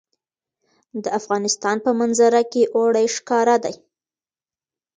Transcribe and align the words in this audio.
د 1.03 1.05
افغانستان 1.19 1.77
په 1.85 1.91
منظره 1.99 2.41
کې 2.51 2.63
اوړي 2.75 3.05
ښکاره 3.15 3.55
ده. 3.63 3.73